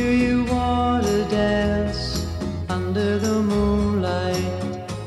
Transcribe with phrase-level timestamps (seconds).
[0.00, 2.26] you wanna dance
[2.68, 4.44] under the moonlight?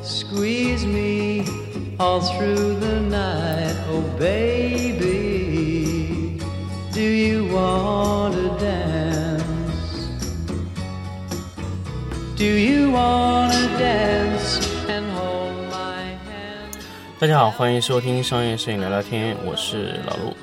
[0.02, 1.46] Squeeze me
[2.00, 5.08] all through the night, oh baby.
[6.92, 9.44] Do you wanna dance?
[12.36, 16.78] Do you wanna dance and hold my hand?
[17.20, 20.34] 大家好，欢迎收听商业摄影聊聊天，我是老陆。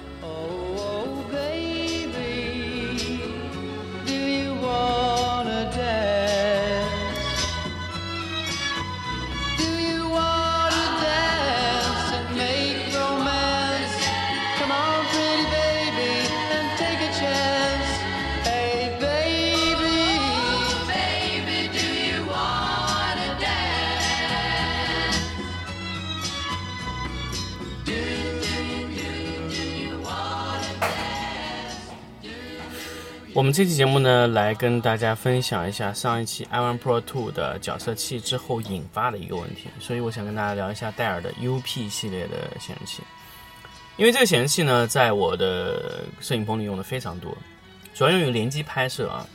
[33.42, 43.02] 我们这期节目呢，来跟大家分享一下上一期 iOne Pro 2的角色器之后引发的一个问题，所以我想跟大家聊一下戴尔的 UP 系列的显示器。
[43.98, 47.36] 因为这个显示器呢，在我的摄影棚里用的非常多，
[47.96, 49.26] 主要用于联机拍摄啊。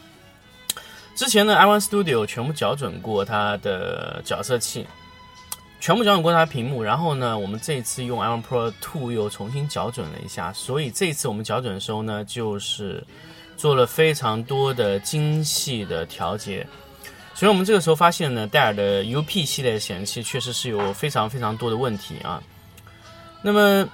[1.16, 4.86] 之前呢，iOne Studio 全部校准过它的角色器，
[5.80, 13.04] 全部校准过它的屏幕，然后呢，我们这次用 iOne Pro 2又重新校准了一下，所以这次我们校准的时候呢，就是
[13.56, 16.66] 做了非常多的精细的调节。
[17.34, 22.42] 所以我们这个时候发现呢，戴尔的 UP 系列显示器确实是有非常非常多的问题啊。
[23.42, 23.86] 那么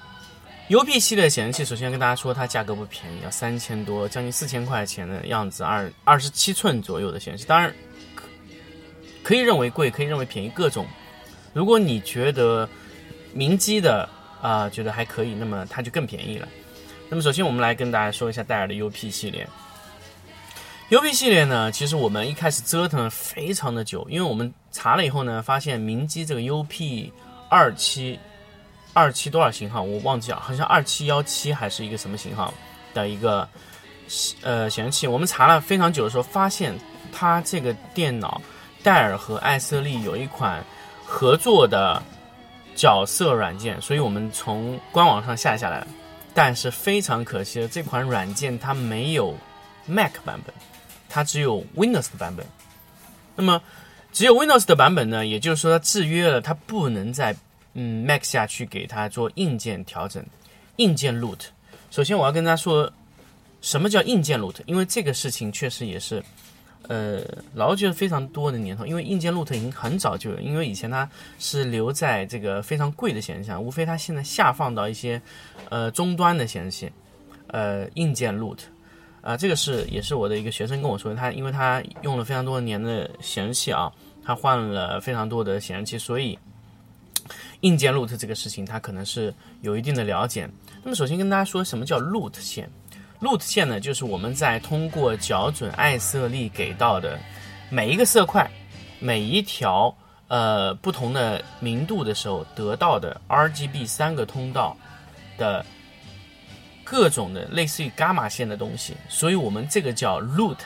[0.68, 7.74] UP 系列显示器，首先跟大家说，它价格不便宜，要三千多，将近四千块钱的样子，二二十七寸左右的显示器，当然
[8.14, 8.24] 可
[9.24, 10.86] 可以认为贵，可以认为便宜，各种。
[11.52, 12.68] 如果你觉得
[13.32, 14.08] 明基的
[14.40, 16.48] 啊、觉得还可以，那么它就更便宜了。
[17.12, 19.46] 那么首先我们来跟大家说一下戴尔的 UP 系列。
[20.88, 27.12] UP 系列呢，其实我们一开始折腾了非常的久，因为我们查了以后呢，发现明基这个 UP
[27.50, 28.18] 二七
[28.94, 32.54] 二七多少型号我忘记了，好像二七幺七还是一个什么型号
[32.94, 33.46] 的一个
[34.40, 35.06] 呃显示器。
[35.06, 36.74] 我们查了非常久的时候，发现
[37.12, 38.40] 它这个电脑
[38.82, 40.64] 戴尔和艾瑟利有一款
[41.04, 42.02] 合作的
[42.74, 45.86] 角色软件，所以我们从官网上下下来了。
[46.34, 49.36] 但是非常可惜的，这款软件它没有
[49.86, 50.54] Mac 版本，
[51.08, 52.46] 它只有 Windows 的版本。
[53.36, 53.62] 那么
[54.12, 57.34] 只有 Windows 的版本呢，也就是说它制约了，它不能在
[57.74, 60.24] 嗯 Mac 下去给它做硬件调整、
[60.76, 61.40] 硬件 root。
[61.90, 62.92] 首先我要跟大家说，
[63.60, 64.56] 什么叫硬件 root？
[64.66, 66.22] 因为这个事情确实也是。
[66.88, 67.22] 呃，
[67.54, 75.20] 老觉得非常多的年头，因为硬件 root 已经很早就有，因为以前它是留在这个非常贵的显示器上，无非它现在下放到一些
[75.70, 76.92] 呃终端的显示器，
[77.46, 78.58] 呃硬件 root，
[79.20, 83.90] 啊、这个是也是我的一个学生跟我说，他因为他用了非常多年的显示器啊，
[84.24, 86.36] 他换了非常多的显示器，所以
[87.60, 90.50] 硬件 root 这个事情他可能是有一定的了解。
[90.82, 92.68] 那么首先跟大家说什么叫 root 线。
[93.22, 97.16] Root 线呢，就是我们在通过校准爱瑟丽给到的
[97.70, 98.50] 每一个色块、
[98.98, 99.94] 每一条
[100.26, 104.76] 呃不同的明度的时候得到的 RGB 三个通道
[105.38, 105.64] 的
[106.82, 110.56] 各种的类似于伽马线的东西，所以我们这个叫 root，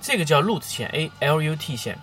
[0.00, 1.98] 这个叫 root 线 A L U T 线。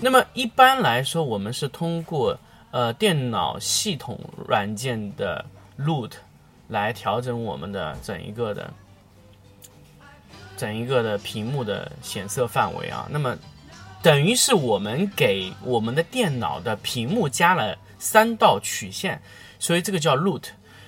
[0.00, 2.38] 那么一般来说，我们是通过
[2.70, 5.44] 呃电脑系统软件的
[5.76, 6.12] root
[6.68, 8.72] 来调整我们的整一个的。
[10.62, 13.36] 整一个的屏幕的显色范围啊，那么
[14.00, 19.20] 等于是我们给我们的电脑的屏幕加了三道曲线，
[19.58, 20.44] 所以这个叫 root。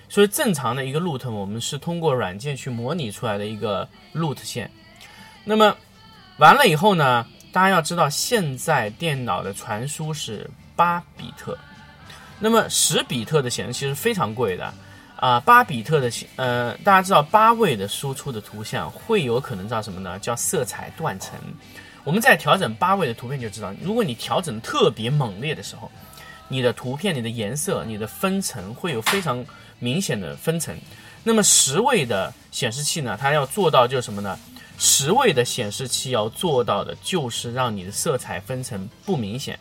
[0.09, 4.71] 所以正常的一个 root，我们是通过软件去模拟出来的一个 root 线。
[5.43, 5.77] 那么
[6.37, 11.59] 完了以后呢，大家要知道，现在电脑的传输是八比特，
[12.39, 14.73] 那么十比特的显示器是非常贵的。
[15.25, 20.19] 啊，八比特的呃，大家知道八位的输出的图像会有可能叫什么呢？
[20.19, 21.41] 叫色彩断层。
[22.05, 25.91] 我们在调整八位的图片就知道，如果你调整特别猛烈的时候，
[26.47, 29.43] 你的图片、你的颜色、你的分层会有非常
[29.79, 30.77] 明显的分层。
[31.23, 34.39] 那么十位的显示器呢，它要做到就是什么呢？
[34.77, 39.59] 十位的显示器要做到的就是让你的色彩分层不明显。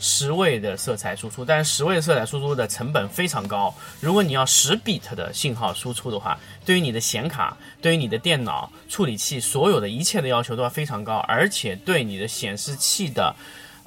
[0.00, 3.74] 十位的色彩输出，但是十位的色彩输出的成本非常高。
[4.00, 13.34] 如果你要十 bit 的信号输出的话，对于你的显卡、对于你的电脑处理器所有的一切的要求都要非常高，而且对你的显示器的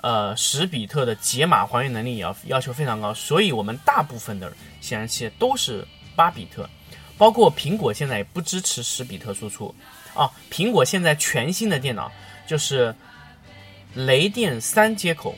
[0.01, 3.13] 呃十比特的解码还原能力也要要求非常高。
[3.13, 6.69] 所以我们大部分的显示器都是八比特。
[7.17, 9.73] 包括苹果现在也不支持十比特输出
[10.15, 10.27] 啊。
[10.49, 12.11] 苹果现在全新的电脑
[12.47, 12.95] 就是
[13.93, 15.35] 雷电三接口，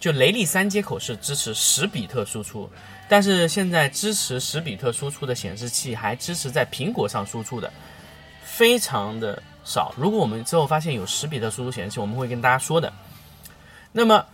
[0.00, 2.68] 就雷利三接口是支持十比特输出，
[3.08, 7.72] 但是现在支持十比特输出的显示器还支持在苹果上输出的，
[8.42, 9.94] 非常的少。
[9.96, 12.92] 如果我们之后发现有十比特输出显示器，我们会跟大家说的。
[13.92, 14.24] 那么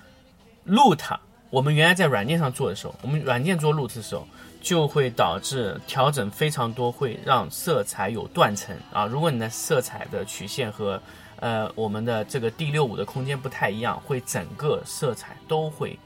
[0.67, 1.19] ，Loot，
[1.51, 4.27] 我们原来在软件上做的时候，我们软件做 Loot 的时候。
[4.63, 9.07] 就会导致调整非常多，会让色彩有断层啊。
[9.07, 11.01] 如果你的色彩的曲线和
[11.41, 15.99] 呃我们的这个 D 六五的空间不太一样，会整个色彩都会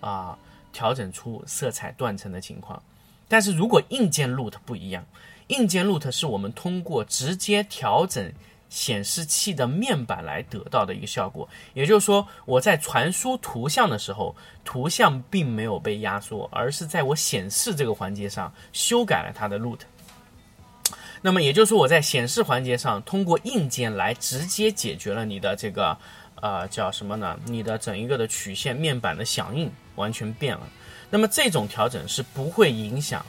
[0.00, 0.36] 啊
[0.72, 2.82] 调整出色彩断层的情况。
[3.28, 5.06] 但是如果硬件 Loot 不一样，
[5.46, 8.32] 硬件 Loot 是我们通过直接调整。
[8.70, 19.78] 显示器的面板来得到的一个效果，也就是说，我在传输图像的时候，图像并没有被压缩，而是在我显示这个环节上修改了它的 LUT。
[21.20, 25.96] 那么也就是说，我在显示环节上通过硬件来直接解决了你的这个
[26.36, 27.38] 呃叫什么呢？
[27.46, 30.68] 你的整一个的曲线面板的响应完全变了。
[31.10, 33.24] 那么这种调整是不会影响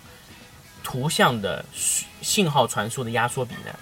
[0.83, 1.63] 图像的
[2.21, 3.73] 信号传输的压缩比的。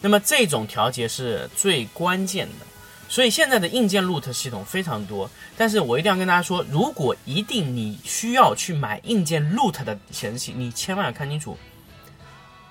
[0.00, 2.66] 那么这种调节是最关键的，
[3.08, 11.54] 所以现在的硬件 ROOT 系统非常多，但是我一定要跟大家说，如果一定你需要去买硬件 ROOT 的显示器，你千万要看清楚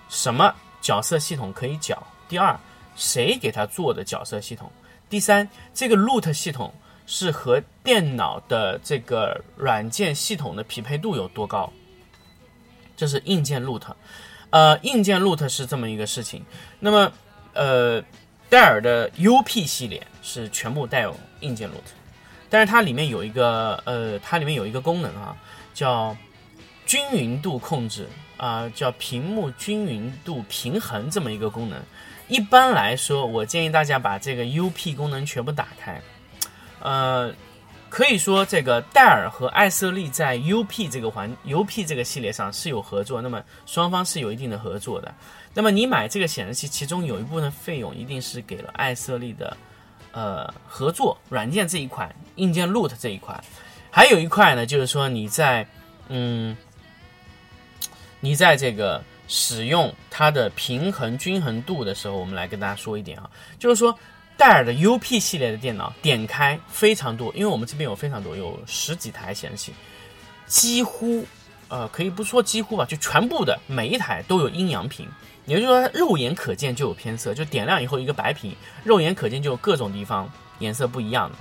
[0.10, 0.56] 什么
[0.90, 2.02] 角色系统可以缴。
[2.28, 2.60] 第二，
[2.96, 4.72] 谁给他做的角色系统？
[5.08, 6.74] 第三，这个 LUT 系统
[7.06, 11.72] 是和电脑的这个软件系统的匹配度有多高？
[12.98, 13.84] 这是硬件 root，。
[14.50, 16.44] 呃，硬件 root 是这么一个事情。
[16.80, 17.12] 那么，
[17.54, 18.04] 呃，
[18.50, 21.94] 戴尔的 UP 系列是全部带有硬件 root，
[22.50, 25.38] 但是它里面有一个呃，它里面有一个功能啊，
[25.72, 26.18] 叫
[26.90, 31.80] 均匀度控制啊，叫屏幕均匀度平衡这么一个功能。
[32.28, 36.02] 一般来说，我建议大家把这个 UP 功能全部打开，
[36.82, 37.32] 呃。
[37.92, 45.12] 可以说，这个戴尔和艾瑟利在 UP 这个环 UP 这个系列上是有合作，那么双方是有一定的合作的。
[45.56, 49.58] 那么你买这个显示器，其中有一部分费用一定是给了艾瑟利的，
[50.12, 53.44] 呃，合作软件这一块，硬件 Root 这一块，
[53.90, 55.68] 还有一块呢，就是说你在，
[56.10, 56.56] 嗯，
[58.20, 63.98] 你在这个使用它的平衡均衡度的时候，我们来跟大家说一点啊，就是说。
[64.40, 69.74] 戴尔的 UP 系列的电脑点开非常多，因为我们这边有非常多，有十几台显示器，
[70.46, 71.26] 几乎，
[71.68, 75.06] 呃，可以不说几乎吧，就全部的每一台都有阴阳屏，
[75.46, 78.56] 也就是说肉眼可见就有偏色，就点亮以后一个白屏，
[78.86, 81.36] 肉眼可见就有各种地方颜色不一样的。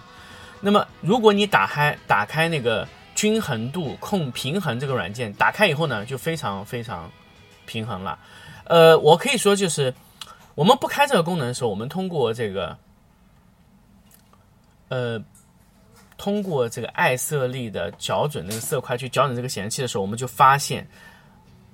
[0.60, 2.84] 那么如果你打开打开那个
[3.18, 7.10] 均衡度控平衡这个软件，打开以后呢，就非常非常
[7.66, 8.16] 平衡了。
[8.62, 9.92] 呃，我可以说就是
[10.54, 12.78] 我们不开这个功能的时候，我们通过这个。
[14.90, 15.20] 呃，
[16.16, 20.86] 通过这个艾瑟利的校准那个色块去校准这个显示器的时候，我们就发现，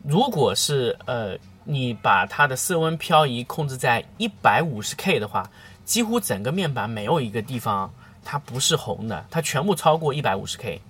[0.02, 5.46] 如果是呃你把它的色温漂移控制在一百五十 K 的话，
[5.84, 7.92] 几乎整个面板没有一个地方
[8.24, 10.80] 它不是红的，它全部超过一百五十 K。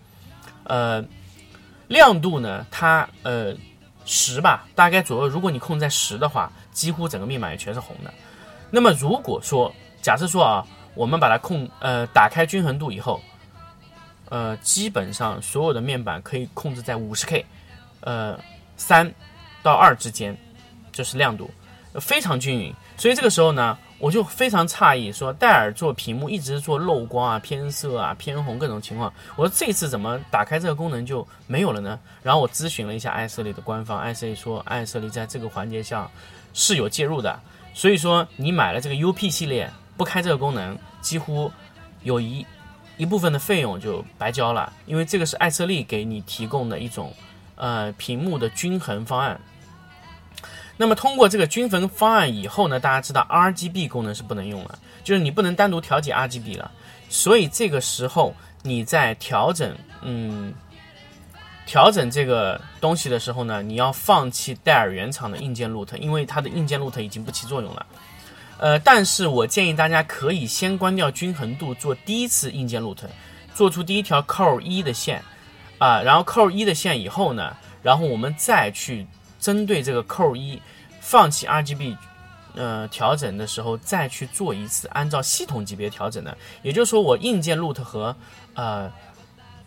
[0.64, 1.04] 呃，
[1.88, 3.54] 亮度呢，它呃
[4.04, 5.28] 十吧，大概左右。
[5.28, 8.12] 如果你控制在十的话，几乎整个面板也全是红的。
[8.70, 10.66] 那么如果说假设说啊。
[10.96, 13.20] 我们把它控呃打开均衡度以后，
[14.28, 17.44] 呃基本上所有的面板可以控制在五十 K，
[18.02, 18.38] 呃
[18.76, 19.12] 三
[19.60, 20.38] 到二之间，
[20.92, 21.50] 就是亮度
[22.00, 22.72] 非常均匀。
[22.96, 31.98] 所以这个时候呢，我就非常诧异，说戴尔做屏幕一直做漏光啊、偏色啊、偏红各种情况，我说这次怎么打开这个功能就没有了呢？
[32.22, 36.10] 然后我咨询了一下爱色丽的官方，爱色丽说爱色丽在这个环节上
[36.52, 37.40] 是有介入的，
[37.72, 39.70] 所以说你买了这个 UP 系列。
[39.96, 41.48] 不开这个功能，几乎
[42.02, 42.44] 有一
[42.96, 47.14] 一部分的费用就白交了，因为这个是爱色丽给你提供的一种
[47.54, 49.40] 呃屏幕的均衡方案。
[50.76, 56.70] 那么通过这个均衡方案以后呢，大家知道 RGB 功能是不能用了，就是你不能单独调节 RGB 了。
[57.08, 60.52] 所以这个时候你在调整嗯
[61.66, 67.86] 调整这个东西的时候呢，你要放弃戴尔原厂的硬件 LUT，因为它的硬件 LUT 已经不起作用了。
[68.58, 72.98] 呃，但是我建议大家可以先关掉均衡度，做第一次硬件 LUT，
[73.54, 75.22] 做出第一条 Core 一的线，
[75.78, 79.06] 啊，然后 Core 一的线以后呢，然后我们再去
[79.44, 80.58] 针对这个扣一
[81.02, 81.94] 放弃 RGB，
[82.54, 88.16] 呃，调整的时候再去做一次按照系统级别调整的，也就是说我硬件 LUT 和
[88.54, 88.90] 呃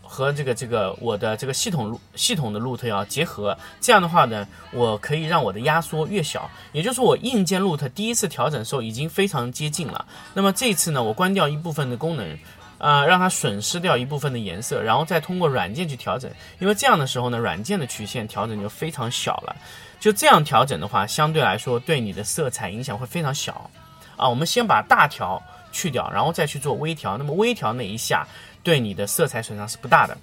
[0.01, 10.03] 和这个这个我的这个系统系统的 root 要结合，这样的话呢，我可以让我的压缩越小，也就是说我硬件 root 第一次调整的时候已经非常接近了。
[10.33, 12.35] 那么这次呢，我关掉一部分的功能，
[12.77, 16.29] 呃，让它损失掉一部分的颜色，然后再通过软件去调整，
[16.59, 19.55] 因为这样的时候呢，软件的曲线调整就非常小了。
[19.99, 23.69] 就这样调整的话，相对来说对你的色彩影响会非常小。
[24.15, 25.41] 啊，我们先把大调
[25.71, 27.17] 去掉，然后再去做微调。
[27.17, 28.27] 那么微调那一下。
[28.63, 30.17] 对你的色彩损伤是不大的。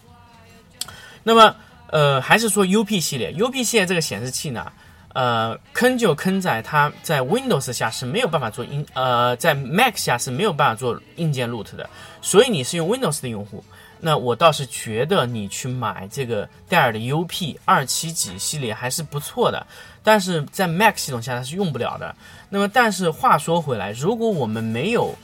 [1.23, 1.57] 那么，
[1.87, 4.71] 呃，还是说 UP 系列，UP 系列这个显示器呢，
[5.15, 11.89] 呃，坑就坑在它在 Windows 下是没有办法做硬，呃，在 Mac 下是没有办法做硬件 root 的。
[12.21, 13.65] 所以你是用 Windows 的用户，
[14.01, 19.67] 那我倒是觉得你去买这个戴尔的 UP 二七几系列还是不错的。
[20.03, 22.15] 但是在 Mac 系统下它是用不了的。
[22.51, 25.15] 那么，但是话说回来，如果我们没有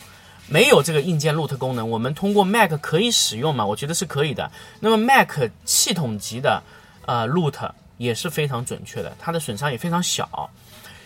[0.48, 3.66] 没有这个硬件 root 功能，我们通过 Mac 可以使用吗？
[3.66, 4.50] 我觉得是可以的。
[4.78, 6.62] 那么 Mac 系统级的
[7.06, 7.70] 呃 root
[8.00, 10.50] 也是非常准确的，它的损伤也非常小。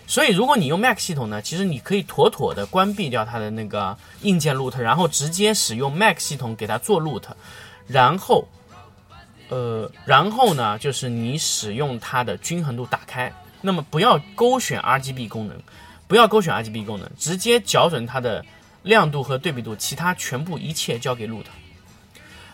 [0.06, 7.24] 所以如果你用 Mac 系统呢，其实你可以妥妥的关闭掉它的那个硬件 root，然后直接使用 Mac 系统给它做 root，
[7.86, 8.46] 然后
[9.48, 15.58] 呃，然后呢就是你使用它的均衡度打开，那么不要勾选 RGB 功能，
[16.06, 18.44] 不要勾选 RGB 功能，直接校准它的。
[18.84, 21.46] 亮度和对比度，其他全部一切交给 root，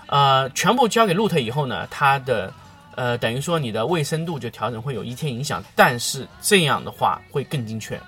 [0.07, 2.55] 呃，全部交给 root 以后呢，它的
[2.95, 8.01] 呃等于说你的卫生度就调整会有一天影响，但是这样的话会更精确，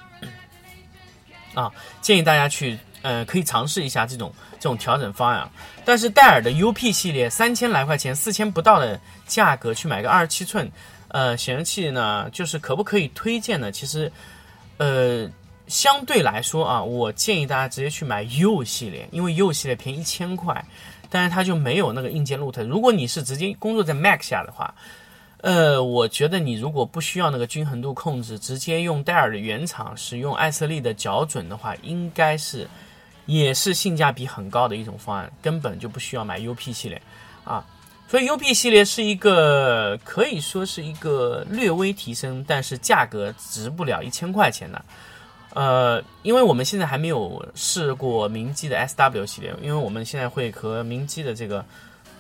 [1.55, 1.71] 啊，
[2.01, 5.49] 建议大家去呃可以尝试一下这种这种调整方案。
[5.85, 10.71] 但是戴尔的 UP 系列三千来块钱，四千不到的价格去买个二十七寸
[11.09, 13.71] 呃显示器呢，就是可不可以推荐呢？
[13.73, 14.11] 其实，
[14.79, 15.31] 呃。
[15.69, 20.62] 相对来说啊，我建议大家直接去买 U 系列，因为 U 系列便宜一千块，
[21.12, 22.66] 但是它就没有那个硬件 root。
[22.66, 24.75] 如果你是直接工作在 Mac 下的话，
[25.42, 32.66] 呃，我觉得你如果不需要那个均衡度控制，直接用戴尔的原厂使用艾瑟利的校准的话，应该是
[33.26, 37.02] 也是性价比很高的一种方案，根本就不需要买 UP 系列
[37.45, 37.62] 啊。
[38.09, 44.83] 所以 UP 系列是一个可以说是一个略微提升，但是价格值不了一千块钱的。
[45.54, 51.62] 呃，因为我们现在还没有试过明基的 SW 系列，因为我们现在会和明基的这个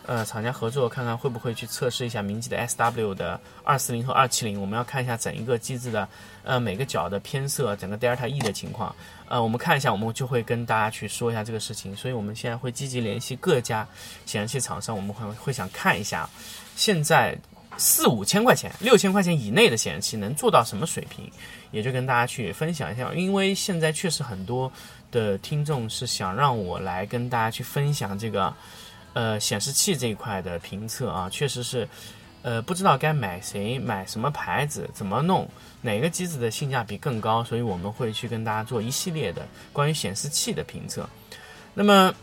[0.04, 4.60] 呃厂家合作，看看会不会去测试一下明基的 SW 的二四零和二七零。
[4.60, 6.06] 我们要看一下整一个机子的
[6.44, 8.94] 呃每个角的偏色，整个 Delta E 的情况。
[9.28, 11.96] 呃，我们看一下，我们就会跟大家去说一下这个事情。
[11.96, 13.88] 所以我们现在会积极联系各家
[14.26, 16.28] 显示器厂商，我们会会想看一下
[16.76, 17.38] 现在。
[17.78, 21.30] 四五千块钱、六千块钱以内的显示器能做到什么水平？
[21.70, 23.12] 也就跟大家去分享一下。
[23.14, 24.70] 因为现在确实很多
[25.10, 28.54] 的听众是想让我来跟大家去分享这个，
[29.14, 31.88] 呃，显示器这一块的评测啊，确实是，
[32.42, 35.48] 呃，不知道该买谁、买什么牌子、怎么弄，
[35.80, 41.08] 哪个机子的性价比更高，所以我们会去跟大家做一系列的关于显示器的评测。
[41.74, 42.14] 那么。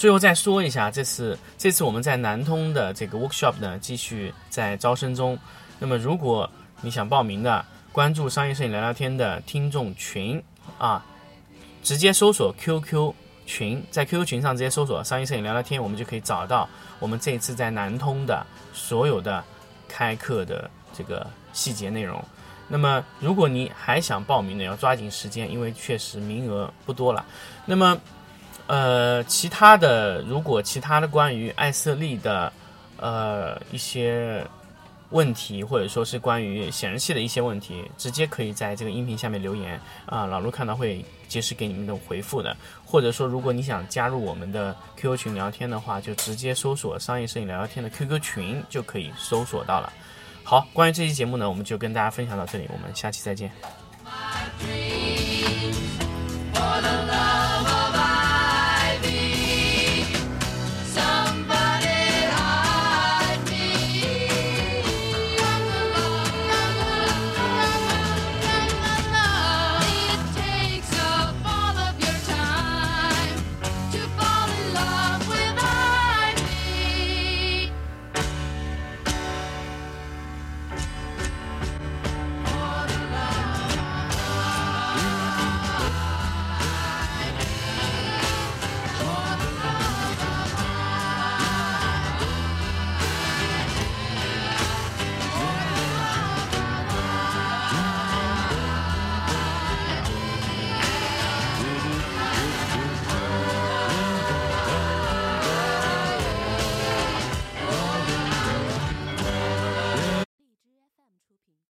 [0.00, 5.38] 最后再说一下，这次这次我们在南通的这个 workshop 呢，继续在招生中。
[5.78, 6.48] 那么如果
[6.80, 10.42] 你想报名的，关注商业摄影聊聊天的听众群
[10.78, 11.04] 啊，
[11.82, 13.12] 直接搜索 QQ
[13.44, 16.66] 群，在 QQ 群上直接搜索商业摄影聊聊天，我们就可以找到
[16.98, 19.44] 我们这次在南通的所有的
[19.86, 22.24] 开课的这个细节内容。
[22.68, 27.22] 那么如果你还想报名的，要抓紧时间，因为确实名额不多了。
[27.66, 28.00] 那么。
[28.70, 32.52] 呃，其他的，如果其他的关于艾瑟利的，
[32.98, 34.46] 呃，一些
[35.08, 42.56] 问题，或者说是关于显示器的一些问题，直接可以在这个音频下面留言啊，老卢看到会及时给你们的回复的。
[42.86, 49.92] 或者说，如果你想加入我们的 QQ 群聊天的话，就直接搜索商业摄影聊聊天的 QQ 群就可以搜索到了。
[50.44, 53.50] 好，关于这期节目呢，我们就跟大家分享到这里，我们下期再见。